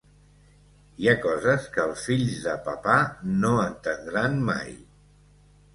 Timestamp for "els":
1.85-2.07